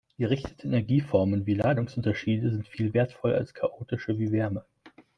[0.17, 4.65] Gerichtete Energieformen wie Ladungsunterschiede sind viel wertvoller als chaotische wie Wärme.